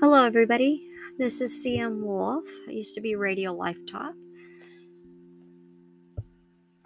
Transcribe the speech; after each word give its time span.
Hello, 0.00 0.24
everybody. 0.24 0.82
This 1.18 1.42
is 1.42 1.62
CM 1.62 2.00
Wolf. 2.00 2.44
I 2.66 2.70
used 2.70 2.94
to 2.94 3.02
be 3.02 3.16
Radio 3.16 3.52
Life 3.52 3.84
Talk. 3.84 4.14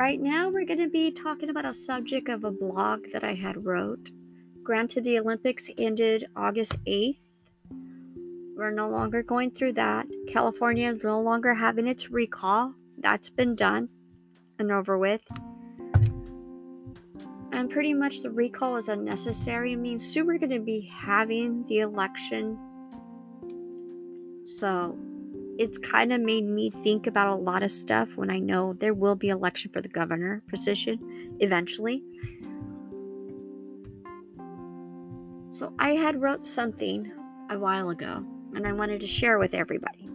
Right 0.00 0.20
now, 0.20 0.48
we're 0.48 0.64
going 0.64 0.80
to 0.80 0.88
be 0.88 1.12
talking 1.12 1.48
about 1.48 1.64
a 1.64 1.72
subject 1.72 2.28
of 2.28 2.42
a 2.42 2.50
blog 2.50 3.04
that 3.12 3.22
I 3.22 3.34
had 3.34 3.64
wrote. 3.64 4.10
Granted, 4.64 5.04
the 5.04 5.20
Olympics 5.20 5.70
ended 5.78 6.24
August 6.34 6.84
8th. 6.86 7.22
We're 8.56 8.72
no 8.72 8.88
longer 8.88 9.22
going 9.22 9.52
through 9.52 9.74
that. 9.74 10.08
California 10.26 10.88
is 10.88 11.04
no 11.04 11.20
longer 11.20 11.54
having 11.54 11.86
its 11.86 12.10
recall. 12.10 12.74
That's 12.98 13.30
been 13.30 13.54
done 13.54 13.90
and 14.58 14.72
over 14.72 14.98
with. 14.98 15.22
And 17.52 17.70
pretty 17.70 17.94
much 17.94 18.22
the 18.22 18.32
recall 18.32 18.74
is 18.74 18.88
unnecessary. 18.88 19.74
I 19.74 19.76
mean, 19.76 20.00
soon 20.00 20.26
we're 20.26 20.38
going 20.38 20.50
to 20.50 20.58
be 20.58 20.90
having 20.92 21.62
the 21.68 21.78
election 21.78 22.58
so 24.54 24.96
it's 25.58 25.78
kind 25.78 26.12
of 26.12 26.20
made 26.20 26.44
me 26.44 26.70
think 26.70 27.06
about 27.06 27.28
a 27.28 27.34
lot 27.34 27.62
of 27.62 27.70
stuff 27.70 28.16
when 28.16 28.30
I 28.30 28.38
know 28.38 28.72
there 28.72 28.94
will 28.94 29.16
be 29.16 29.28
election 29.28 29.70
for 29.70 29.80
the 29.80 29.88
governor 29.88 30.42
position 30.48 31.36
eventually. 31.40 32.02
So 35.50 35.72
I 35.78 35.90
had 35.90 36.20
wrote 36.20 36.46
something 36.46 37.10
a 37.50 37.58
while 37.58 37.90
ago 37.90 38.24
and 38.54 38.66
I 38.66 38.72
wanted 38.72 39.00
to 39.00 39.06
share 39.06 39.38
with 39.38 39.54
everybody. 39.54 40.08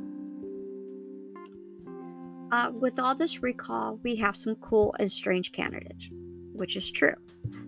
Uh, 2.52 2.72
with 2.74 3.00
all 3.00 3.14
this 3.14 3.44
recall, 3.44 4.00
we 4.04 4.16
have 4.18 4.36
some 4.36 4.56
cool 4.56 4.96
and 5.00 5.12
strange 5.12 5.52
candidates, 5.52 6.10
which 6.54 6.76
is 6.76 6.90
true. 6.90 7.14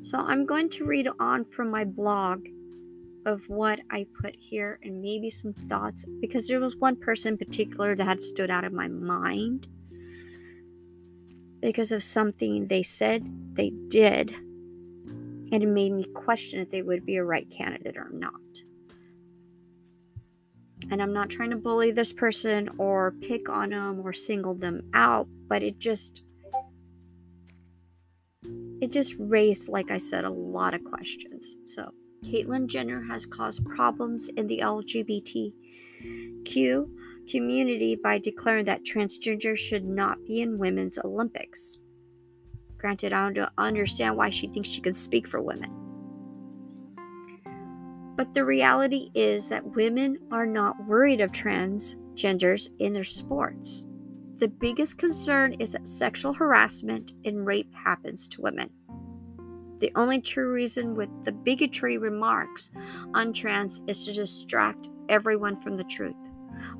So 0.02 0.17
I'm 0.17 0.45
going 0.45 0.69
to 0.69 0.86
read 0.86 1.08
on 1.19 1.45
from 1.45 1.69
my 1.69 1.86
blog 1.86 2.47
of 3.25 3.47
what 3.50 3.80
I 3.89 4.05
put 4.22 4.36
here 4.36 4.80
and 4.83 5.02
maybe 5.02 5.30
some 5.30 5.53
thoughts 5.53 6.05
because 6.19 6.47
there 6.47 6.59
was 6.59 6.75
one 6.75 6.95
person 6.95 7.33
in 7.33 7.38
particular 7.38 7.95
that 7.95 8.05
had 8.05 8.22
stood 8.22 8.50
out 8.50 8.64
of 8.64 8.73
my 8.73 8.88
mind 8.88 9.67
because 11.61 11.92
of 11.92 12.03
something 12.03 12.67
they 12.67 12.83
said 12.83 13.55
they 13.55 13.72
did 13.88 14.33
and 15.52 15.61
it 15.61 15.67
made 15.67 15.92
me 15.92 16.05
question 16.05 16.59
if 16.59 16.69
they 16.69 16.81
would 16.81 17.05
be 17.05 17.17
a 17.17 17.23
right 17.23 17.49
candidate 17.52 17.97
or 17.97 18.09
not. 18.09 18.33
And 20.89 21.02
I'm 21.02 21.14
not 21.14 21.30
trying 21.30 21.52
to 21.52 21.58
bully 21.58 21.92
this 21.92 22.11
person 22.11 22.69
or 22.77 23.14
pick 23.22 23.49
on 23.49 23.69
them 23.69 24.02
or 24.03 24.14
single 24.14 24.55
them 24.55 24.89
out, 24.94 25.27
but 25.47 25.61
it 25.61 25.77
just 25.77 26.23
it 28.81 28.92
just 28.92 29.16
raised 29.19 29.69
like 29.69 29.92
I 29.92 29.97
said 29.97 30.23
a 30.23 30.30
lot 30.30 30.73
of 30.73 30.83
questions. 30.83 31.58
So 31.66 31.92
Caitlyn 32.23 32.67
Jenner 32.67 33.03
has 33.09 33.25
caused 33.25 33.66
problems 33.66 34.30
in 34.30 34.45
the 34.47 34.59
LGBTQ 34.59 35.53
community 37.30 37.95
by 37.95 38.19
declaring 38.19 38.66
that 38.66 38.83
transgender 38.83 39.58
should 39.58 39.86
not 39.86 40.23
be 40.25 40.42
in 40.42 40.59
women's 40.59 40.99
Olympics. 40.99 41.80
Granted, 42.77 43.11
I 43.11 43.31
don't 43.31 43.52
understand 43.58 44.16
why 44.17 44.30
she 44.30 44.47
thinks 44.47 44.69
she 44.69 44.81
can 44.81 44.94
speak 44.94 45.27
for 45.27 45.42
women. 45.42 45.72
But 48.16 48.33
the 48.33 48.45
reality 48.45 49.09
is 49.16 49.49
that 49.49 49.75
women 49.75 50.19
are 50.31 50.45
not 50.45 50.86
worried 50.86 51.22
of 51.22 51.31
transgenders 51.31 52.69
in 52.80 52.94
their 52.94 53.03
sports. 53.03 53.88
The 54.38 54.47
biggest 54.47 54.99
concern 54.99 55.53
is 55.53 55.72
that 55.72 55.88
sexual 55.88 56.33
harassment 56.33 57.14
and 57.26 57.45
rape 57.45 57.73
happens 57.73 58.27
to 58.30 58.42
women. 58.42 58.70
The 59.81 59.92
only 59.95 60.21
true 60.21 60.53
reason 60.53 60.93
with 60.93 61.09
the 61.25 61.31
bigotry 61.31 61.97
remarks 61.97 62.69
on 63.15 63.33
trans 63.33 63.81
is 63.87 64.05
to 64.05 64.14
distract 64.14 64.89
everyone 65.09 65.59
from 65.59 65.75
the 65.75 65.83
truth. 65.83 66.15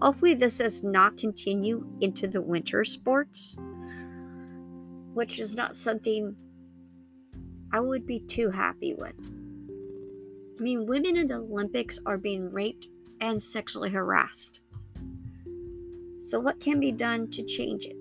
Hopefully, 0.04 0.36
this 0.36 0.60
does 0.60 0.84
not 0.84 1.18
continue 1.18 1.84
into 2.00 2.28
the 2.28 2.42
winter 2.42 2.84
sports, 2.84 3.58
which 5.16 5.40
is 5.40 5.56
not 5.56 5.76
something 5.76 6.36
I 7.74 7.80
would 7.80 8.06
be 8.06 8.20
too 8.20 8.52
happy 8.52 8.94
with. 8.94 9.20
I 10.60 10.62
mean, 10.62 10.86
women 10.86 11.18
in 11.18 11.26
the 11.26 11.38
Olympics 11.38 12.00
are 12.06 12.20
being 12.20 12.52
raped 12.52 12.88
and 13.20 13.42
sexually 13.42 13.90
harassed. 13.90 14.62
So, 16.20 16.40
what 16.40 16.60
can 16.60 16.80
be 16.80 16.92
done 16.92 17.32
to 17.32 17.44
change 17.44 17.86
it? 17.86 18.01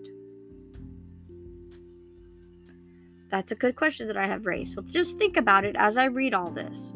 That's 3.31 3.53
a 3.53 3.57
good 3.57 3.77
question 3.77 4.09
that 4.09 4.17
I 4.17 4.27
have 4.27 4.47
raised. 4.47 4.75
So 4.75 4.83
just 4.83 5.17
think 5.17 5.37
about 5.37 5.65
it 5.65 5.77
as 5.79 5.97
I 5.97 6.07
read 6.07 6.35
all 6.35 6.51
this. 6.51 6.93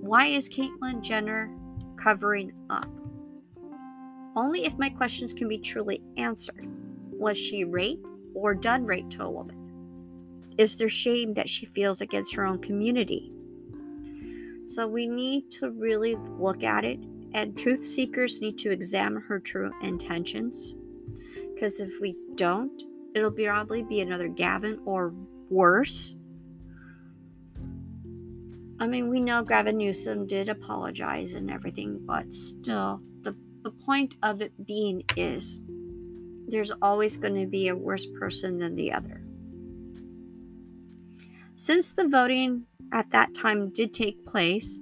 Why 0.00 0.26
is 0.26 0.48
Caitlyn 0.48 1.02
Jenner 1.02 1.50
covering 1.96 2.52
up? 2.70 2.88
Only 4.36 4.64
if 4.64 4.78
my 4.78 4.88
questions 4.88 5.32
can 5.34 5.48
be 5.48 5.58
truly 5.58 6.00
answered. 6.16 6.68
Was 7.10 7.36
she 7.36 7.64
raped 7.64 8.06
or 8.34 8.54
done 8.54 8.86
rape 8.86 9.10
to 9.10 9.24
a 9.24 9.30
woman? 9.30 9.58
Is 10.56 10.76
there 10.76 10.88
shame 10.88 11.32
that 11.32 11.48
she 11.48 11.66
feels 11.66 12.00
against 12.00 12.34
her 12.34 12.44
own 12.46 12.60
community? 12.60 13.32
So 14.64 14.86
we 14.86 15.08
need 15.08 15.50
to 15.52 15.70
really 15.70 16.14
look 16.38 16.62
at 16.62 16.84
it, 16.84 17.00
and 17.34 17.58
truth 17.58 17.82
seekers 17.82 18.40
need 18.40 18.56
to 18.58 18.70
examine 18.70 19.22
her 19.22 19.40
true 19.40 19.72
intentions. 19.82 20.76
Because 21.54 21.80
if 21.80 22.00
we 22.00 22.16
don't, 22.36 22.82
it'll 23.14 23.32
probably 23.32 23.82
be 23.82 24.00
another 24.00 24.28
Gavin 24.28 24.80
or 24.84 25.14
worse. 25.52 26.16
I 28.80 28.88
mean, 28.88 29.08
we 29.08 29.20
know 29.20 29.44
Gavin 29.44 29.76
Newsom 29.76 30.26
did 30.26 30.48
apologize 30.48 31.34
and 31.34 31.50
everything, 31.50 32.00
but 32.04 32.32
still, 32.32 33.00
the, 33.20 33.36
the 33.62 33.70
point 33.70 34.16
of 34.22 34.42
it 34.42 34.66
being 34.66 35.04
is 35.16 35.60
there's 36.48 36.72
always 36.82 37.16
going 37.16 37.36
to 37.36 37.46
be 37.46 37.68
a 37.68 37.76
worse 37.76 38.06
person 38.18 38.58
than 38.58 38.74
the 38.74 38.92
other. 38.92 39.22
Since 41.54 41.92
the 41.92 42.08
voting 42.08 42.66
at 42.92 43.10
that 43.10 43.34
time 43.34 43.70
did 43.70 43.92
take 43.92 44.26
place, 44.26 44.80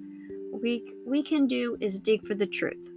we, 0.62 0.94
we 1.06 1.22
can 1.22 1.47
do 1.47 1.76
is 1.80 1.98
dig 1.98 2.26
for 2.26 2.34
the 2.34 2.47
truth. 2.47 2.91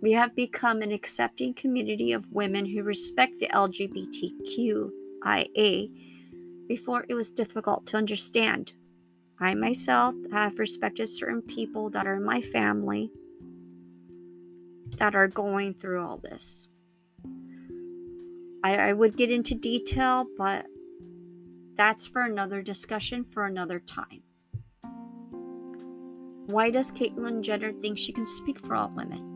We 0.00 0.12
have 0.12 0.36
become 0.36 0.82
an 0.82 0.92
accepting 0.92 1.54
community 1.54 2.12
of 2.12 2.32
women 2.32 2.64
who 2.64 2.84
respect 2.84 3.40
the 3.40 3.48
LGBTQIA 3.48 5.90
before 6.68 7.04
it 7.08 7.14
was 7.14 7.30
difficult 7.30 7.86
to 7.86 7.96
understand. 7.96 8.72
I 9.40 9.54
myself 9.54 10.14
have 10.32 10.58
respected 10.58 11.08
certain 11.08 11.42
people 11.42 11.90
that 11.90 12.06
are 12.06 12.16
in 12.16 12.24
my 12.24 12.40
family 12.40 13.10
that 14.98 15.14
are 15.14 15.28
going 15.28 15.74
through 15.74 16.04
all 16.04 16.18
this. 16.18 16.68
I, 18.64 18.76
I 18.76 18.92
would 18.92 19.16
get 19.16 19.30
into 19.30 19.54
detail, 19.54 20.26
but 20.36 20.66
that's 21.76 22.06
for 22.06 22.22
another 22.22 22.62
discussion 22.62 23.24
for 23.24 23.46
another 23.46 23.78
time. 23.78 24.22
Why 26.46 26.70
does 26.70 26.90
Caitlyn 26.90 27.42
Jenner 27.42 27.72
think 27.72 27.98
she 27.98 28.12
can 28.12 28.24
speak 28.24 28.58
for 28.58 28.74
all 28.74 28.90
women? 28.94 29.27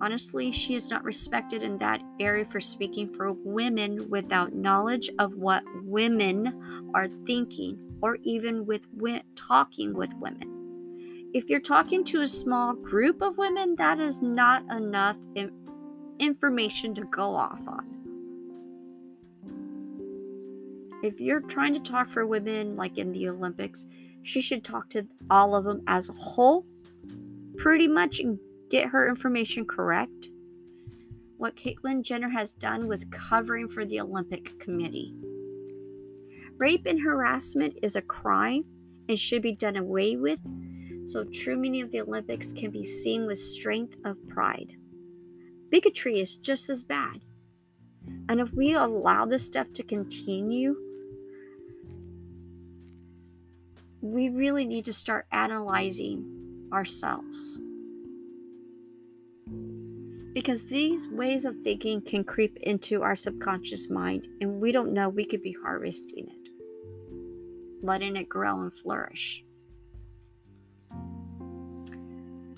Honestly, 0.00 0.52
she 0.52 0.74
is 0.74 0.90
not 0.90 1.04
respected 1.04 1.62
in 1.62 1.78
that 1.78 2.02
area 2.20 2.44
for 2.44 2.60
speaking 2.60 3.08
for 3.08 3.32
women 3.32 4.10
without 4.10 4.54
knowledge 4.54 5.08
of 5.18 5.36
what 5.36 5.64
women 5.84 6.90
are 6.94 7.08
thinking 7.26 7.78
or 8.02 8.18
even 8.22 8.66
with 8.66 8.86
talking 9.34 9.94
with 9.94 10.12
women. 10.16 10.52
If 11.32 11.48
you're 11.48 11.60
talking 11.60 12.04
to 12.04 12.20
a 12.20 12.28
small 12.28 12.74
group 12.74 13.22
of 13.22 13.38
women, 13.38 13.74
that 13.76 13.98
is 13.98 14.20
not 14.20 14.62
enough 14.70 15.16
information 16.18 16.94
to 16.94 17.04
go 17.04 17.34
off 17.34 17.60
on. 17.66 17.92
If 21.02 21.20
you're 21.20 21.40
trying 21.40 21.74
to 21.74 21.80
talk 21.80 22.08
for 22.08 22.26
women 22.26 22.76
like 22.76 22.98
in 22.98 23.12
the 23.12 23.28
Olympics, 23.28 23.84
she 24.22 24.40
should 24.40 24.64
talk 24.64 24.88
to 24.90 25.06
all 25.30 25.54
of 25.54 25.64
them 25.64 25.82
as 25.86 26.08
a 26.08 26.14
whole, 26.14 26.66
pretty 27.56 27.86
much 27.86 28.20
get 28.76 28.90
her 28.90 29.08
information 29.08 29.64
correct. 29.64 30.28
What 31.38 31.56
Caitlyn 31.56 32.02
Jenner 32.02 32.28
has 32.28 32.52
done 32.52 32.86
was 32.86 33.06
covering 33.06 33.68
for 33.68 33.86
the 33.86 34.00
Olympic 34.00 34.58
Committee. 34.58 35.14
Rape 36.58 36.84
and 36.84 37.00
harassment 37.00 37.78
is 37.82 37.96
a 37.96 38.02
crime 38.02 38.64
and 39.08 39.18
should 39.18 39.40
be 39.40 39.54
done 39.54 39.76
away 39.76 40.16
with, 40.16 40.40
so 41.06 41.24
true 41.24 41.56
meaning 41.56 41.82
of 41.82 41.90
the 41.90 42.02
Olympics 42.02 42.52
can 42.52 42.70
be 42.70 42.84
seen 42.84 43.26
with 43.26 43.38
strength 43.38 43.96
of 44.04 44.18
pride. 44.28 44.72
Bigotry 45.70 46.20
is 46.20 46.36
just 46.36 46.68
as 46.68 46.84
bad. 46.84 47.22
And 48.28 48.40
if 48.40 48.52
we 48.52 48.74
allow 48.74 49.24
this 49.24 49.46
stuff 49.46 49.72
to 49.72 49.82
continue, 49.82 50.76
we 54.02 54.28
really 54.28 54.66
need 54.66 54.84
to 54.84 54.92
start 54.92 55.26
analyzing 55.32 56.68
ourselves 56.74 57.58
because 60.36 60.66
these 60.66 61.08
ways 61.08 61.46
of 61.46 61.56
thinking 61.64 61.98
can 62.02 62.22
creep 62.22 62.58
into 62.58 63.02
our 63.02 63.16
subconscious 63.16 63.88
mind 63.88 64.28
and 64.42 64.60
we 64.60 64.70
don't 64.70 64.92
know 64.92 65.08
we 65.08 65.24
could 65.24 65.40
be 65.40 65.56
harvesting 65.64 66.28
it, 66.28 66.50
letting 67.82 68.16
it 68.16 68.28
grow 68.28 68.60
and 68.60 68.74
flourish. 68.74 69.42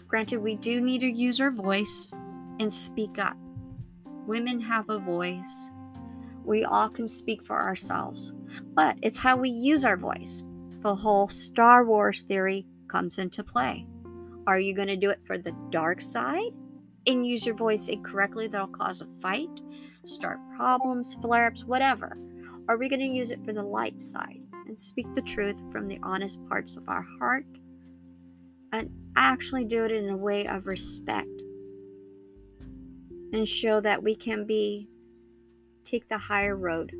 Granted, 0.08 0.38
we 0.38 0.56
do 0.56 0.80
need 0.80 1.02
to 1.02 1.06
use 1.06 1.40
our 1.40 1.52
voice 1.52 2.12
and 2.58 2.72
speak 2.72 3.16
up. 3.20 3.36
Women 4.26 4.60
have 4.60 4.90
a 4.90 4.98
voice. 4.98 5.70
We 6.44 6.64
all 6.64 6.88
can 6.88 7.06
speak 7.06 7.44
for 7.44 7.62
ourselves, 7.62 8.32
but 8.74 8.98
it's 9.02 9.20
how 9.20 9.36
we 9.36 9.50
use 9.50 9.84
our 9.84 9.96
voice. 9.96 10.42
The 10.80 10.96
whole 10.96 11.28
Star 11.28 11.84
Wars 11.84 12.22
theory 12.22 12.66
comes 12.88 13.18
into 13.18 13.44
play. 13.44 13.86
Are 14.48 14.58
you 14.58 14.74
going 14.74 14.88
to 14.88 14.96
do 14.96 15.10
it 15.10 15.20
for 15.24 15.38
the 15.38 15.54
dark 15.70 16.00
side 16.00 16.50
and 17.06 17.26
use 17.26 17.46
your 17.46 17.54
voice 17.54 17.88
incorrectly 17.88 18.46
that'll 18.46 18.68
cause 18.68 19.00
a 19.00 19.06
fight, 19.20 19.60
start 20.04 20.38
problems, 20.56 21.14
flare 21.14 21.46
ups, 21.46 21.64
whatever? 21.64 22.16
Are 22.68 22.76
we 22.76 22.88
going 22.88 23.00
to 23.00 23.06
use 23.06 23.30
it 23.30 23.44
for 23.44 23.52
the 23.52 23.62
light 23.62 24.00
side 24.00 24.40
and 24.66 24.78
speak 24.78 25.06
the 25.14 25.22
truth 25.22 25.62
from 25.72 25.88
the 25.88 25.98
honest 26.02 26.46
parts 26.48 26.76
of 26.76 26.88
our 26.88 27.04
heart? 27.18 27.46
And 28.72 28.90
actually 29.16 29.64
do 29.64 29.84
it 29.84 29.90
in 29.90 30.10
a 30.10 30.16
way 30.16 30.46
of 30.46 30.66
respect. 30.66 31.42
And 33.32 33.48
show 33.48 33.80
that 33.80 34.02
we 34.02 34.14
can 34.14 34.46
be 34.46 34.88
take 35.84 36.08
the 36.08 36.18
higher 36.18 36.56
road 36.56 36.92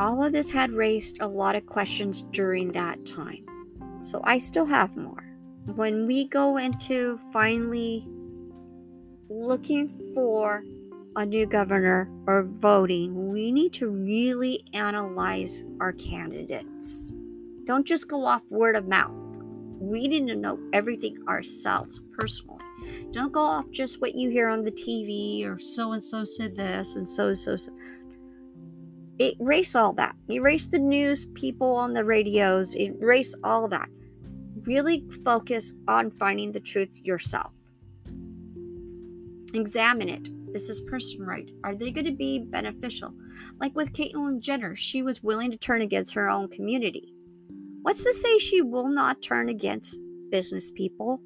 all 0.00 0.24
of 0.24 0.32
this 0.32 0.50
had 0.50 0.72
raised 0.72 1.20
a 1.20 1.26
lot 1.26 1.54
of 1.54 1.66
questions 1.66 2.22
during 2.22 2.72
that 2.72 3.04
time. 3.04 3.44
So 4.00 4.22
I 4.24 4.38
still 4.38 4.64
have 4.64 4.96
more. 4.96 5.22
When 5.74 6.06
we 6.06 6.24
go 6.24 6.56
into 6.56 7.18
finally 7.34 8.08
looking 9.28 9.88
for 10.14 10.62
a 11.16 11.26
new 11.26 11.44
governor 11.44 12.10
or 12.26 12.44
voting, 12.44 13.30
we 13.30 13.52
need 13.52 13.74
to 13.74 13.88
really 13.88 14.64
analyze 14.72 15.64
our 15.80 15.92
candidates. 15.92 17.12
Don't 17.64 17.86
just 17.86 18.08
go 18.08 18.24
off 18.24 18.50
word 18.50 18.76
of 18.76 18.88
mouth. 18.88 19.12
We 19.78 20.08
need 20.08 20.28
to 20.28 20.36
know 20.36 20.58
everything 20.72 21.18
ourselves 21.28 22.00
personally. 22.18 22.64
Don't 23.10 23.32
go 23.32 23.40
off 23.40 23.70
just 23.70 24.00
what 24.00 24.14
you 24.14 24.30
hear 24.30 24.48
on 24.48 24.64
the 24.64 24.72
TV 24.72 25.44
or 25.46 25.58
so 25.58 25.92
and 25.92 26.02
so 26.02 26.24
said 26.24 26.56
this 26.56 26.96
and 26.96 27.06
so 27.06 27.28
and 27.28 27.38
so 27.38 27.56
said 27.56 27.74
erase 29.20 29.74
all 29.76 29.92
that. 29.94 30.16
Erase 30.30 30.68
the 30.68 30.78
news 30.78 31.26
people 31.34 31.74
on 31.76 31.92
the 31.92 32.04
radios. 32.04 32.76
Erase 32.76 33.36
all 33.44 33.68
that. 33.68 33.88
Really 34.62 35.04
focus 35.24 35.74
on 35.88 36.10
finding 36.10 36.52
the 36.52 36.60
truth 36.60 37.00
yourself. 37.04 37.52
Examine 39.54 40.08
it. 40.08 40.28
Is 40.54 40.66
this 40.66 40.80
person 40.82 41.22
right? 41.22 41.48
Are 41.64 41.74
they 41.74 41.90
going 41.90 42.06
to 42.06 42.12
be 42.12 42.40
beneficial? 42.40 43.14
Like 43.60 43.74
with 43.76 43.92
Caitlyn 43.92 44.40
Jenner, 44.40 44.74
she 44.74 45.02
was 45.02 45.22
willing 45.22 45.50
to 45.50 45.56
turn 45.56 45.82
against 45.82 46.14
her 46.14 46.28
own 46.28 46.48
community. 46.48 47.14
What's 47.82 48.04
to 48.04 48.12
say 48.12 48.38
she 48.38 48.60
will 48.60 48.88
not 48.88 49.22
turn 49.22 49.48
against 49.48 50.00
business 50.30 50.70
people, 50.70 51.20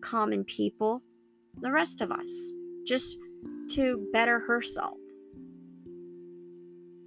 common 0.00 0.44
people, 0.44 1.02
the 1.60 1.70
rest 1.70 2.00
of 2.00 2.10
us, 2.10 2.52
just 2.86 3.18
to 3.70 4.08
better 4.12 4.40
herself? 4.40 4.96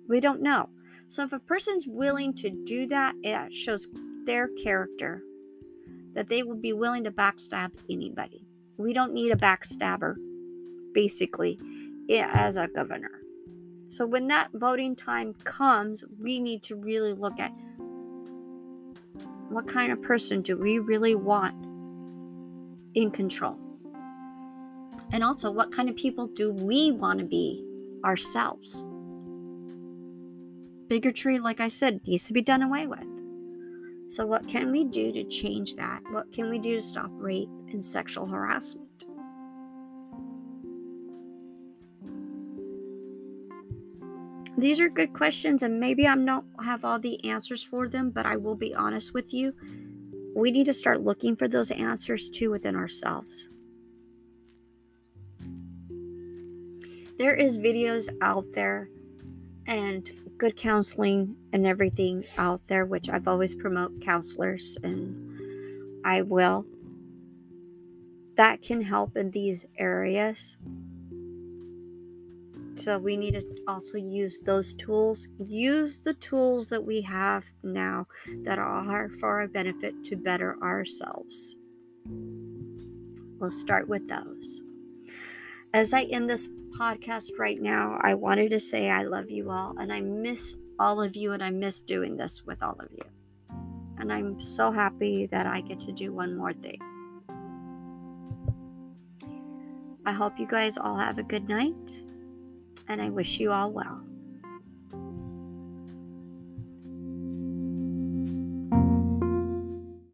We 0.07 0.19
don't 0.19 0.41
know. 0.41 0.69
So 1.07 1.23
if 1.23 1.33
a 1.33 1.39
person's 1.39 1.87
willing 1.87 2.33
to 2.35 2.49
do 2.49 2.87
that, 2.87 3.15
it 3.23 3.53
shows 3.53 3.87
their 4.25 4.47
character 4.63 5.21
that 6.13 6.27
they 6.27 6.43
will 6.43 6.55
be 6.55 6.73
willing 6.73 7.03
to 7.03 7.11
backstab 7.11 7.71
anybody. 7.89 8.45
We 8.77 8.93
don't 8.93 9.13
need 9.13 9.31
a 9.31 9.35
backstabber, 9.35 10.15
basically, 10.93 11.59
as 12.09 12.57
a 12.57 12.67
governor. 12.67 13.21
So 13.89 14.05
when 14.05 14.27
that 14.27 14.49
voting 14.53 14.95
time 14.95 15.33
comes, 15.43 16.03
we 16.19 16.39
need 16.39 16.63
to 16.63 16.75
really 16.75 17.13
look 17.13 17.39
at 17.39 17.51
what 19.49 19.67
kind 19.67 19.91
of 19.91 20.01
person 20.01 20.41
do 20.41 20.57
we 20.57 20.79
really 20.79 21.15
want 21.15 21.55
in 22.95 23.11
control? 23.11 23.59
And 25.11 25.23
also, 25.23 25.51
what 25.51 25.71
kind 25.71 25.89
of 25.89 25.95
people 25.95 26.27
do 26.27 26.51
we 26.51 26.91
want 26.91 27.19
to 27.19 27.25
be 27.25 27.63
ourselves? 28.03 28.87
Bigotry, 30.87 31.39
like 31.39 31.59
I 31.59 31.67
said, 31.67 32.05
needs 32.07 32.27
to 32.27 32.33
be 32.33 32.41
done 32.41 32.61
away 32.61 32.87
with. 32.87 33.07
So, 34.07 34.25
what 34.25 34.47
can 34.47 34.71
we 34.71 34.85
do 34.85 35.11
to 35.11 35.23
change 35.23 35.75
that? 35.75 36.03
What 36.11 36.31
can 36.31 36.49
we 36.49 36.59
do 36.59 36.75
to 36.75 36.81
stop 36.81 37.09
rape 37.13 37.49
and 37.71 37.83
sexual 37.83 38.27
harassment? 38.27 38.85
These 44.57 44.79
are 44.79 44.89
good 44.89 45.11
questions, 45.13 45.63
and 45.63 45.79
maybe 45.79 46.07
I 46.07 46.15
don't 46.15 46.45
have 46.63 46.85
all 46.85 46.99
the 46.99 47.23
answers 47.25 47.61
for 47.61 47.89
them, 47.89 48.11
but 48.11 48.25
I 48.25 48.37
will 48.37 48.55
be 48.55 48.73
honest 48.73 49.13
with 49.13 49.33
you. 49.33 49.53
We 50.35 50.51
need 50.51 50.65
to 50.65 50.73
start 50.73 51.01
looking 51.01 51.35
for 51.35 51.47
those 51.47 51.71
answers 51.71 52.29
too 52.29 52.51
within 52.51 52.75
ourselves. 52.75 53.49
There 57.17 57.33
is 57.33 57.57
videos 57.57 58.09
out 58.21 58.45
there 58.53 58.89
and 59.67 60.09
good 60.45 60.57
counseling 60.57 61.35
and 61.53 61.65
everything 61.65 62.23
out 62.37 62.61
there, 62.67 62.85
which 62.85 63.09
I've 63.09 63.27
always 63.27 63.55
promote 63.55 63.99
counselors 63.99 64.77
and 64.83 66.05
I 66.05 66.21
will. 66.21 66.67
That 68.35 68.61
can 68.61 68.81
help 68.81 69.17
in 69.17 69.31
these 69.31 69.65
areas. 69.79 70.55
So 72.75 72.99
we 72.99 73.17
need 73.17 73.33
to 73.33 73.43
also 73.67 73.97
use 73.97 74.39
those 74.41 74.75
tools. 74.75 75.29
Use 75.47 76.01
the 76.01 76.13
tools 76.13 76.69
that 76.69 76.85
we 76.85 77.01
have 77.01 77.45
now 77.63 78.05
that 78.43 78.59
are 78.59 79.09
for 79.09 79.39
our 79.39 79.47
benefit 79.47 80.03
to 80.03 80.15
better 80.15 80.61
ourselves. 80.61 81.55
Let's 83.39 83.59
start 83.59 83.87
with 83.87 84.07
those. 84.07 84.61
As 85.75 85.93
I 85.93 86.03
end 86.03 86.29
this 86.29 86.47
podcast 86.79 87.31
right 87.37 87.61
now, 87.61 87.99
I 87.99 88.13
wanted 88.13 88.51
to 88.51 88.59
say 88.59 88.89
I 88.89 89.03
love 89.03 89.29
you 89.29 89.51
all 89.51 89.77
and 89.77 89.91
I 89.91 89.99
miss 89.99 90.55
all 90.79 91.01
of 91.01 91.17
you 91.17 91.33
and 91.33 91.43
I 91.43 91.49
miss 91.49 91.81
doing 91.81 92.15
this 92.15 92.45
with 92.45 92.63
all 92.63 92.77
of 92.79 92.87
you. 92.93 93.03
And 93.97 94.09
I'm 94.09 94.39
so 94.39 94.71
happy 94.71 95.25
that 95.33 95.45
I 95.45 95.59
get 95.59 95.79
to 95.79 95.91
do 95.91 96.13
one 96.13 96.37
more 96.37 96.53
thing. 96.53 96.79
I 100.05 100.13
hope 100.13 100.39
you 100.39 100.47
guys 100.47 100.77
all 100.77 100.95
have 100.95 101.17
a 101.17 101.23
good 101.23 101.49
night 101.49 102.03
and 102.87 103.01
I 103.01 103.09
wish 103.09 103.41
you 103.41 103.51
all 103.51 103.73
well. 103.73 104.01